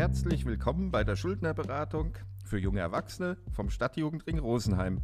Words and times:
Herzlich 0.00 0.46
willkommen 0.46 0.90
bei 0.90 1.04
der 1.04 1.14
Schuldnerberatung 1.14 2.14
für 2.42 2.56
junge 2.56 2.80
Erwachsene 2.80 3.36
vom 3.52 3.68
Stadtjugendring 3.68 4.38
Rosenheim. 4.38 5.02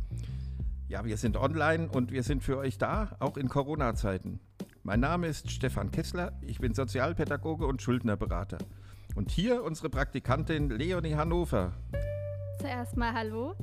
Ja, 0.89 1.05
wir 1.05 1.19
sind 1.19 1.37
online 1.37 1.91
und 1.91 2.13
wir 2.13 2.23
sind 2.23 2.43
für 2.43 2.57
euch 2.57 2.79
da, 2.79 3.15
auch 3.21 3.37
in 3.37 3.51
Corona-Zeiten. 3.51 4.41
Mein 4.85 5.01
Name 5.01 5.27
ist 5.27 5.51
Stefan 5.51 5.91
Kessler, 5.91 6.33
ich 6.41 6.61
bin 6.61 6.73
Sozialpädagoge 6.73 7.67
und 7.67 7.83
Schuldnerberater. 7.83 8.57
Und 9.15 9.31
hier 9.31 9.65
unsere 9.65 9.91
Praktikantin 9.91 10.71
Leonie 10.71 11.15
Hannover. 11.15 11.75
Zuerst 12.59 12.97
mal 12.97 13.13
Hallo. 13.13 13.55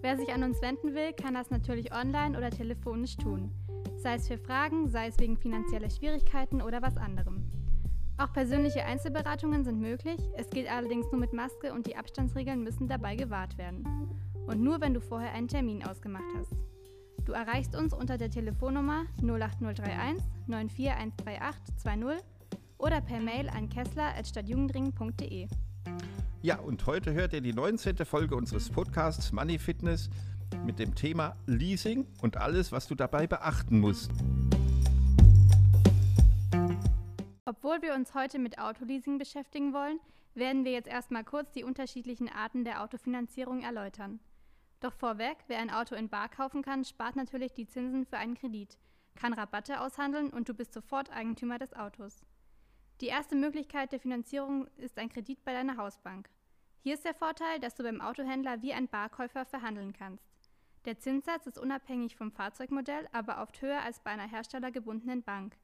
Wer 0.00 0.16
sich 0.16 0.32
an 0.32 0.42
uns 0.42 0.62
wenden 0.62 0.94
will, 0.94 1.12
kann 1.12 1.34
das 1.34 1.50
natürlich 1.50 1.92
online 1.92 2.34
oder 2.34 2.48
telefonisch 2.48 3.18
tun. 3.18 3.52
Sei 3.98 4.14
es 4.14 4.26
für 4.26 4.38
Fragen, 4.38 4.88
sei 4.88 5.08
es 5.08 5.18
wegen 5.18 5.36
finanzieller 5.36 5.90
Schwierigkeiten 5.90 6.62
oder 6.62 6.80
was 6.80 6.96
anderem. 6.96 7.37
Auch 8.18 8.32
persönliche 8.32 8.84
Einzelberatungen 8.84 9.64
sind 9.64 9.78
möglich, 9.78 10.18
es 10.36 10.50
geht 10.50 10.68
allerdings 10.68 11.06
nur 11.12 11.20
mit 11.20 11.32
Maske 11.32 11.72
und 11.72 11.86
die 11.86 11.96
Abstandsregeln 11.96 12.64
müssen 12.64 12.88
dabei 12.88 13.14
gewahrt 13.14 13.56
werden. 13.58 13.84
Und 14.48 14.60
nur 14.60 14.80
wenn 14.80 14.92
du 14.92 15.00
vorher 15.00 15.32
einen 15.32 15.46
Termin 15.46 15.84
ausgemacht 15.84 16.24
hast. 16.36 16.50
Du 17.24 17.32
erreichst 17.32 17.76
uns 17.76 17.94
unter 17.94 18.18
der 18.18 18.28
Telefonnummer 18.28 19.04
08031 19.22 20.24
94138 20.48 21.76
20 21.76 22.24
oder 22.78 23.00
per 23.00 23.20
Mail 23.20 23.48
an 23.50 23.68
kessler.stadtjugendring.de. 23.68 25.46
Ja, 26.42 26.58
und 26.58 26.86
heute 26.86 27.12
hört 27.12 27.34
ihr 27.34 27.40
die 27.40 27.52
19. 27.52 27.98
Folge 27.98 28.34
unseres 28.34 28.68
Podcasts 28.68 29.30
Money 29.30 29.60
Fitness 29.60 30.10
mit 30.64 30.80
dem 30.80 30.96
Thema 30.96 31.36
Leasing 31.46 32.04
und 32.20 32.36
alles, 32.36 32.72
was 32.72 32.88
du 32.88 32.96
dabei 32.96 33.28
beachten 33.28 33.78
musst. 33.78 34.10
Obwohl 37.48 37.80
wir 37.80 37.94
uns 37.94 38.12
heute 38.12 38.38
mit 38.38 38.58
Autoleasing 38.58 39.16
beschäftigen 39.16 39.72
wollen, 39.72 40.00
werden 40.34 40.66
wir 40.66 40.72
jetzt 40.72 40.86
erstmal 40.86 41.24
kurz 41.24 41.50
die 41.50 41.64
unterschiedlichen 41.64 42.28
Arten 42.28 42.62
der 42.62 42.82
Autofinanzierung 42.82 43.62
erläutern. 43.62 44.20
Doch 44.80 44.92
vorweg, 44.92 45.38
wer 45.46 45.56
ein 45.56 45.70
Auto 45.70 45.94
in 45.94 46.10
Bar 46.10 46.28
kaufen 46.28 46.60
kann, 46.60 46.84
spart 46.84 47.16
natürlich 47.16 47.54
die 47.54 47.66
Zinsen 47.66 48.04
für 48.04 48.18
einen 48.18 48.34
Kredit, 48.34 48.76
kann 49.14 49.32
Rabatte 49.32 49.80
aushandeln 49.80 50.28
und 50.28 50.50
du 50.50 50.52
bist 50.52 50.74
sofort 50.74 51.10
Eigentümer 51.10 51.58
des 51.58 51.72
Autos. 51.72 52.26
Die 53.00 53.06
erste 53.06 53.34
Möglichkeit 53.34 53.92
der 53.92 54.00
Finanzierung 54.00 54.66
ist 54.76 54.98
ein 54.98 55.08
Kredit 55.08 55.42
bei 55.42 55.54
deiner 55.54 55.78
Hausbank. 55.78 56.28
Hier 56.82 56.92
ist 56.92 57.06
der 57.06 57.14
Vorteil, 57.14 57.60
dass 57.60 57.74
du 57.74 57.82
beim 57.82 58.02
Autohändler 58.02 58.60
wie 58.60 58.74
ein 58.74 58.88
Barkäufer 58.88 59.46
verhandeln 59.46 59.94
kannst. 59.94 60.28
Der 60.84 60.98
Zinssatz 60.98 61.46
ist 61.46 61.58
unabhängig 61.58 62.14
vom 62.14 62.30
Fahrzeugmodell, 62.30 63.08
aber 63.12 63.40
oft 63.40 63.62
höher 63.62 63.80
als 63.80 64.00
bei 64.00 64.10
einer 64.10 64.28
herstellergebundenen 64.28 65.22
Bank. 65.22 65.56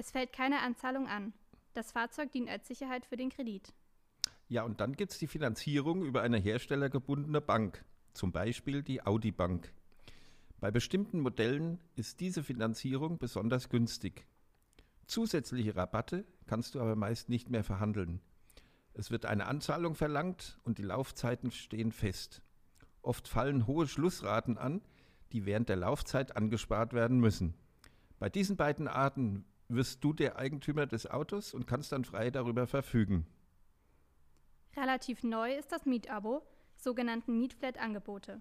Es 0.00 0.12
fällt 0.12 0.32
keine 0.32 0.60
Anzahlung 0.60 1.08
an. 1.08 1.34
Das 1.74 1.92
Fahrzeug 1.92 2.32
dient 2.32 2.48
als 2.48 2.66
Sicherheit 2.66 3.04
für 3.04 3.18
den 3.18 3.28
Kredit. 3.28 3.74
Ja, 4.48 4.62
und 4.62 4.80
dann 4.80 4.96
gibt 4.96 5.12
es 5.12 5.18
die 5.18 5.26
Finanzierung 5.26 6.06
über 6.06 6.22
eine 6.22 6.38
herstellergebundene 6.38 7.42
Bank, 7.42 7.84
zum 8.14 8.32
Beispiel 8.32 8.82
die 8.82 9.04
Audi 9.04 9.30
Bank. 9.30 9.70
Bei 10.58 10.70
bestimmten 10.70 11.20
Modellen 11.20 11.80
ist 11.96 12.20
diese 12.20 12.42
Finanzierung 12.42 13.18
besonders 13.18 13.68
günstig. 13.68 14.26
Zusätzliche 15.04 15.76
Rabatte 15.76 16.24
kannst 16.46 16.74
du 16.74 16.80
aber 16.80 16.96
meist 16.96 17.28
nicht 17.28 17.50
mehr 17.50 17.62
verhandeln. 17.62 18.22
Es 18.94 19.10
wird 19.10 19.26
eine 19.26 19.44
Anzahlung 19.48 19.96
verlangt 19.96 20.58
und 20.64 20.78
die 20.78 20.82
Laufzeiten 20.82 21.50
stehen 21.50 21.92
fest. 21.92 22.40
Oft 23.02 23.28
fallen 23.28 23.66
hohe 23.66 23.86
Schlussraten 23.86 24.56
an, 24.56 24.80
die 25.32 25.44
während 25.44 25.68
der 25.68 25.76
Laufzeit 25.76 26.38
angespart 26.38 26.94
werden 26.94 27.20
müssen. 27.20 27.52
Bei 28.18 28.30
diesen 28.30 28.56
beiden 28.56 28.88
Arten 28.88 29.44
wirst 29.74 30.02
du 30.04 30.12
der 30.12 30.36
Eigentümer 30.36 30.86
des 30.86 31.06
Autos 31.10 31.54
und 31.54 31.66
kannst 31.66 31.92
dann 31.92 32.04
frei 32.04 32.30
darüber 32.30 32.66
verfügen. 32.66 33.26
Relativ 34.76 35.22
neu 35.22 35.54
ist 35.54 35.72
das 35.72 35.86
Mietabo, 35.86 36.42
sogenannten 36.76 37.38
Mietflat-Angebote. 37.38 38.40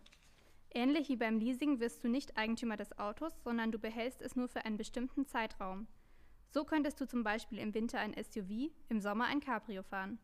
Ähnlich 0.71 1.09
wie 1.09 1.15
beim 1.15 1.39
Leasing 1.39 1.79
wirst 1.79 2.03
du 2.03 2.09
nicht 2.09 2.37
Eigentümer 2.37 2.77
des 2.77 2.97
Autos, 2.99 3.33
sondern 3.43 3.71
du 3.71 3.79
behältst 3.79 4.21
es 4.21 4.35
nur 4.35 4.47
für 4.47 4.65
einen 4.65 4.77
bestimmten 4.77 5.25
Zeitraum. 5.25 5.87
So 6.51 6.63
könntest 6.63 7.01
du 7.01 7.07
zum 7.07 7.23
Beispiel 7.23 7.57
im 7.59 7.73
Winter 7.73 7.99
ein 7.99 8.13
SUV, 8.13 8.71
im 8.89 8.99
Sommer 8.99 9.25
ein 9.25 9.39
Cabrio 9.39 9.83
fahren. 9.83 10.19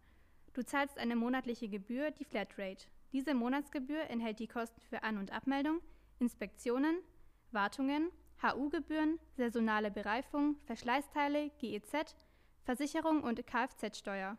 Du 0.54 0.64
zahlst 0.64 0.98
eine 0.98 1.16
monatliche 1.16 1.68
Gebühr, 1.68 2.12
die 2.12 2.26
Flatrate. 2.26 2.86
Diese 3.12 3.34
Monatsgebühr 3.34 4.10
enthält 4.10 4.40
die 4.40 4.48
Kosten 4.48 4.82
für 4.82 5.04
An- 5.04 5.18
und 5.18 5.32
Abmeldung, 5.32 5.82
Inspektionen, 6.20 6.98
Wartungen, 7.52 8.10
HU-Gebühren, 8.42 9.20
saisonale 9.38 9.92
Bereifung, 9.92 10.58
Verschleißteile, 10.66 11.52
GEZ, 11.60 12.16
Versicherung 12.64 13.24
und 13.24 13.46
Kfz-Steuer. 13.46 14.38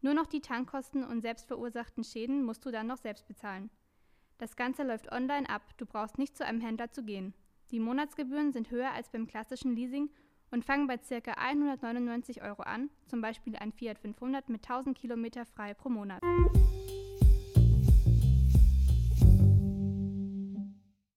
Nur 0.00 0.14
noch 0.14 0.26
die 0.26 0.40
Tankkosten 0.40 1.04
und 1.04 1.22
selbstverursachten 1.22 2.04
Schäden 2.04 2.44
musst 2.44 2.64
du 2.66 2.70
dann 2.70 2.86
noch 2.86 2.98
selbst 2.98 3.26
bezahlen. 3.26 3.70
Das 4.38 4.56
Ganze 4.56 4.82
läuft 4.82 5.10
online 5.12 5.48
ab, 5.48 5.62
du 5.78 5.86
brauchst 5.86 6.18
nicht 6.18 6.36
zu 6.36 6.44
einem 6.44 6.60
Händler 6.60 6.90
zu 6.90 7.04
gehen. 7.04 7.32
Die 7.70 7.80
Monatsgebühren 7.80 8.52
sind 8.52 8.70
höher 8.70 8.92
als 8.92 9.08
beim 9.08 9.26
klassischen 9.26 9.74
Leasing 9.74 10.10
und 10.50 10.64
fangen 10.64 10.86
bei 10.86 10.98
ca. 10.98 11.32
199 11.32 12.42
Euro 12.42 12.62
an, 12.62 12.90
zum 13.06 13.20
Beispiel 13.20 13.56
ein 13.56 13.72
Fiat 13.72 13.98
500 13.98 14.48
mit 14.48 14.68
1000 14.68 14.96
Kilometer 14.98 15.46
frei 15.46 15.72
pro 15.74 15.88
Monat. 15.88 16.20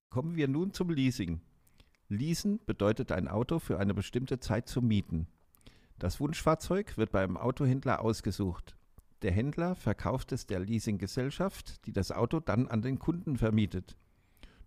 Kommen 0.10 0.36
wir 0.36 0.48
nun 0.48 0.72
zum 0.72 0.90
Leasing. 0.90 1.42
Leasen 2.10 2.60
bedeutet 2.66 3.12
ein 3.12 3.28
Auto 3.28 3.60
für 3.60 3.80
eine 3.80 3.94
bestimmte 3.94 4.40
Zeit 4.40 4.68
zu 4.68 4.82
mieten. 4.82 5.28
Das 6.00 6.20
Wunschfahrzeug 6.20 6.98
wird 6.98 7.12
beim 7.12 7.38
Autohändler 7.38 8.02
ausgesucht. 8.02 8.78
Der 9.24 9.32
Händler 9.32 9.76
verkauft 9.76 10.32
es 10.32 10.46
der 10.46 10.60
Leasinggesellschaft, 10.60 11.86
die 11.86 11.92
das 11.92 12.12
Auto 12.12 12.40
dann 12.40 12.68
an 12.68 12.82
den 12.82 13.00
Kunden 13.00 13.36
vermietet. 13.36 13.98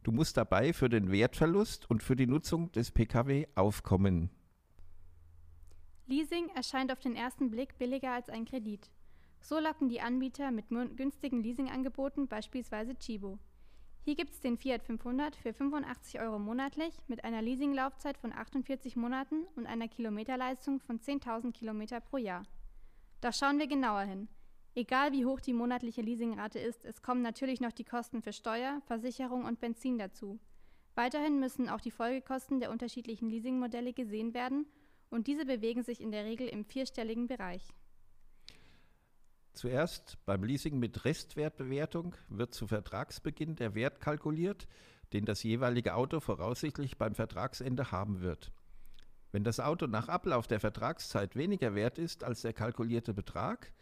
Du 0.02 0.12
musst 0.12 0.36
dabei 0.36 0.72
für 0.72 0.88
den 0.88 1.12
Wertverlust 1.12 1.88
und 1.88 2.02
für 2.02 2.16
die 2.16 2.26
Nutzung 2.26 2.72
des 2.72 2.90
Pkw 2.90 3.46
aufkommen. 3.54 4.30
Leasing 6.06 6.48
erscheint 6.56 6.90
auf 6.90 6.98
den 6.98 7.14
ersten 7.14 7.50
Blick 7.50 7.78
billiger 7.78 8.12
als 8.12 8.28
ein 8.28 8.44
Kredit. 8.44 8.90
So 9.40 9.58
locken 9.58 9.88
die 9.88 10.00
Anbieter 10.00 10.50
mit 10.50 10.68
günstigen 10.68 11.42
Leasingangeboten, 11.42 12.28
beispielsweise 12.28 12.96
Chibo. 12.96 13.38
Hier 14.02 14.16
gibt 14.16 14.32
es 14.32 14.40
den 14.40 14.56
Fiat 14.56 14.82
500 14.82 15.36
für 15.36 15.52
85 15.52 16.20
Euro 16.20 16.38
monatlich 16.38 16.94
mit 17.06 17.22
einer 17.22 17.42
Leasinglaufzeit 17.42 18.16
von 18.16 18.32
48 18.32 18.96
Monaten 18.96 19.44
und 19.56 19.66
einer 19.66 19.88
Kilometerleistung 19.88 20.80
von 20.80 20.98
10.000 20.98 21.52
Kilometer 21.52 22.00
pro 22.00 22.16
Jahr. 22.16 22.44
Doch 23.20 23.34
schauen 23.34 23.58
wir 23.58 23.66
genauer 23.66 24.02
hin. 24.02 24.28
Egal 24.74 25.12
wie 25.12 25.26
hoch 25.26 25.40
die 25.40 25.52
monatliche 25.52 26.00
Leasingrate 26.00 26.58
ist, 26.58 26.84
es 26.86 27.02
kommen 27.02 27.20
natürlich 27.20 27.60
noch 27.60 27.72
die 27.72 27.84
Kosten 27.84 28.22
für 28.22 28.32
Steuer, 28.32 28.80
Versicherung 28.86 29.44
und 29.44 29.60
Benzin 29.60 29.98
dazu. 29.98 30.38
Weiterhin 30.94 31.38
müssen 31.38 31.68
auch 31.68 31.80
die 31.80 31.90
Folgekosten 31.90 32.60
der 32.60 32.70
unterschiedlichen 32.70 33.28
Leasingmodelle 33.28 33.92
gesehen 33.92 34.32
werden 34.32 34.66
und 35.10 35.26
diese 35.26 35.44
bewegen 35.44 35.82
sich 35.82 36.00
in 36.00 36.10
der 36.10 36.24
Regel 36.24 36.48
im 36.48 36.64
vierstelligen 36.64 37.26
Bereich. 37.26 37.68
Zuerst 39.52 40.18
beim 40.26 40.44
Leasing 40.44 40.78
mit 40.78 41.04
Restwertbewertung 41.04 42.14
wird 42.28 42.54
zu 42.54 42.66
Vertragsbeginn 42.66 43.56
der 43.56 43.74
Wert 43.74 44.00
kalkuliert, 44.00 44.66
den 45.12 45.24
das 45.24 45.42
jeweilige 45.42 45.94
Auto 45.94 46.20
voraussichtlich 46.20 46.96
beim 46.96 47.14
Vertragsende 47.14 47.90
haben 47.90 48.20
wird. 48.20 48.52
Wenn 49.32 49.44
das 49.44 49.60
Auto 49.60 49.86
nach 49.86 50.08
Ablauf 50.08 50.46
der 50.46 50.60
Vertragszeit 50.60 51.36
weniger 51.36 51.74
wert 51.74 51.98
ist 51.98 52.24
als 52.24 52.42
der 52.42 52.52
kalkulierte 52.52 53.14
Betrag, 53.14 53.72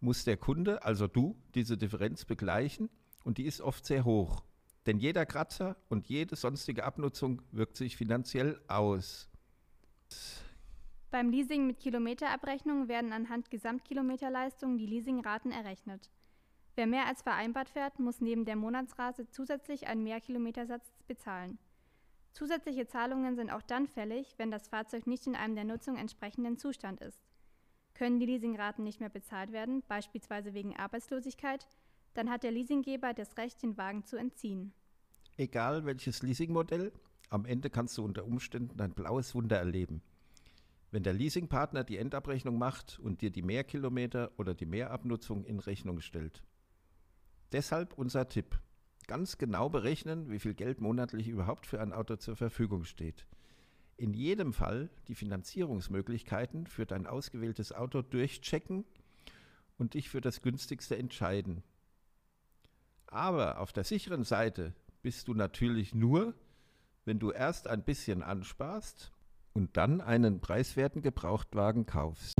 muss 0.00 0.24
der 0.24 0.36
Kunde, 0.36 0.84
also 0.84 1.06
du, 1.06 1.36
diese 1.54 1.76
Differenz 1.76 2.24
begleichen 2.24 2.88
und 3.24 3.38
die 3.38 3.46
ist 3.46 3.60
oft 3.60 3.84
sehr 3.84 4.04
hoch. 4.04 4.42
Denn 4.86 4.98
jeder 4.98 5.26
Kratzer 5.26 5.76
und 5.88 6.08
jede 6.08 6.36
sonstige 6.36 6.84
Abnutzung 6.84 7.42
wirkt 7.52 7.76
sich 7.76 7.96
finanziell 7.96 8.60
aus. 8.66 9.28
Beim 11.10 11.30
Leasing 11.30 11.66
mit 11.66 11.80
Kilometerabrechnung 11.80 12.86
werden 12.86 13.12
anhand 13.12 13.50
Gesamtkilometerleistung 13.50 14.78
die 14.78 14.86
Leasingraten 14.86 15.50
errechnet. 15.50 16.08
Wer 16.76 16.86
mehr 16.86 17.06
als 17.06 17.22
vereinbart 17.22 17.68
fährt, 17.68 17.98
muss 17.98 18.20
neben 18.20 18.44
der 18.44 18.54
Monatsrate 18.54 19.28
zusätzlich 19.28 19.88
einen 19.88 20.04
Mehrkilometersatz 20.04 20.92
bezahlen. 21.08 21.58
Zusätzliche 22.32 22.86
Zahlungen 22.86 23.34
sind 23.34 23.50
auch 23.50 23.62
dann 23.62 23.88
fällig, 23.88 24.34
wenn 24.38 24.52
das 24.52 24.68
Fahrzeug 24.68 25.08
nicht 25.08 25.26
in 25.26 25.34
einem 25.34 25.56
der 25.56 25.64
Nutzung 25.64 25.96
entsprechenden 25.96 26.58
Zustand 26.58 27.00
ist. 27.00 27.24
Können 27.94 28.20
die 28.20 28.26
Leasingraten 28.26 28.84
nicht 28.84 29.00
mehr 29.00 29.08
bezahlt 29.08 29.50
werden, 29.50 29.82
beispielsweise 29.88 30.54
wegen 30.54 30.76
Arbeitslosigkeit, 30.76 31.66
dann 32.14 32.30
hat 32.30 32.44
der 32.44 32.52
Leasinggeber 32.52 33.14
das 33.14 33.36
Recht, 33.36 33.62
den 33.64 33.76
Wagen 33.76 34.04
zu 34.04 34.16
entziehen. 34.16 34.72
Egal 35.36 35.84
welches 35.84 36.22
Leasingmodell, 36.22 36.92
am 37.30 37.44
Ende 37.44 37.68
kannst 37.68 37.98
du 37.98 38.04
unter 38.04 38.24
Umständen 38.24 38.80
ein 38.80 38.92
blaues 38.92 39.34
Wunder 39.34 39.58
erleben. 39.58 40.02
Wenn 40.90 41.02
der 41.04 41.12
Leasingpartner 41.12 41.84
die 41.84 41.98
Endabrechnung 41.98 42.58
macht 42.58 42.98
und 42.98 43.20
dir 43.20 43.30
die 43.30 43.42
Mehrkilometer 43.42 44.32
oder 44.38 44.54
die 44.54 44.66
Mehrabnutzung 44.66 45.44
in 45.44 45.60
Rechnung 45.60 46.00
stellt. 46.00 46.42
Deshalb 47.52 47.94
unser 47.94 48.28
Tipp. 48.28 48.58
Ganz 49.06 49.38
genau 49.38 49.68
berechnen, 49.68 50.30
wie 50.30 50.38
viel 50.38 50.54
Geld 50.54 50.80
monatlich 50.80 51.28
überhaupt 51.28 51.66
für 51.66 51.80
ein 51.80 51.92
Auto 51.92 52.16
zur 52.16 52.36
Verfügung 52.36 52.84
steht. 52.84 53.26
In 53.96 54.14
jedem 54.14 54.52
Fall 54.52 54.88
die 55.08 55.14
Finanzierungsmöglichkeiten 55.14 56.66
für 56.66 56.86
dein 56.86 57.06
ausgewähltes 57.06 57.72
Auto 57.72 58.02
durchchecken 58.02 58.84
und 59.78 59.94
dich 59.94 60.08
für 60.08 60.20
das 60.20 60.42
günstigste 60.42 60.96
entscheiden. 60.96 61.62
Aber 63.06 63.60
auf 63.60 63.72
der 63.72 63.84
sicheren 63.84 64.24
Seite 64.24 64.74
bist 65.02 65.28
du 65.28 65.34
natürlich 65.34 65.94
nur, 65.94 66.34
wenn 67.04 67.18
du 67.18 67.30
erst 67.30 67.66
ein 67.66 67.82
bisschen 67.82 68.22
ansparst 68.22 69.12
und 69.52 69.76
dann 69.76 70.00
einen 70.00 70.40
preiswerten 70.40 71.02
Gebrauchtwagen 71.02 71.86
kaufst. 71.86 72.34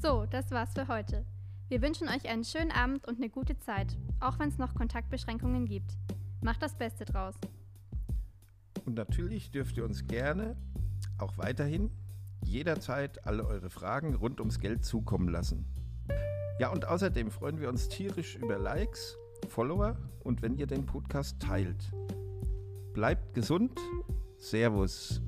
So, 0.00 0.26
das 0.26 0.50
war's 0.50 0.72
für 0.74 0.88
heute. 0.88 1.24
Wir 1.68 1.82
wünschen 1.82 2.08
euch 2.08 2.28
einen 2.28 2.44
schönen 2.44 2.70
Abend 2.70 3.06
und 3.06 3.16
eine 3.18 3.28
gute 3.28 3.58
Zeit, 3.58 3.96
auch 4.20 4.38
wenn 4.38 4.48
es 4.48 4.58
noch 4.58 4.74
Kontaktbeschränkungen 4.74 5.66
gibt. 5.66 5.98
Macht 6.40 6.62
das 6.62 6.74
Beste 6.76 7.04
draus. 7.04 7.34
Und 8.86 8.94
natürlich 8.94 9.50
dürft 9.50 9.76
ihr 9.76 9.84
uns 9.84 10.06
gerne 10.06 10.56
auch 11.18 11.36
weiterhin 11.36 11.90
jederzeit 12.44 13.26
alle 13.26 13.44
eure 13.44 13.70
Fragen 13.70 14.14
rund 14.14 14.40
ums 14.40 14.60
Geld 14.60 14.84
zukommen 14.84 15.28
lassen. 15.28 15.66
Ja, 16.58 16.70
und 16.70 16.86
außerdem 16.86 17.30
freuen 17.30 17.60
wir 17.60 17.68
uns 17.68 17.88
tierisch 17.88 18.36
über 18.36 18.58
Likes, 18.58 19.16
Follower 19.48 19.96
und 20.24 20.42
wenn 20.42 20.56
ihr 20.56 20.66
den 20.66 20.84
Podcast 20.86 21.40
teilt. 21.40 21.92
Bleibt 22.92 23.34
gesund. 23.34 23.78
Servus. 24.38 25.20